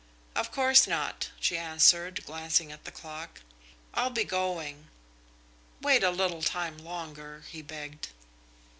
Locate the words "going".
4.23-4.87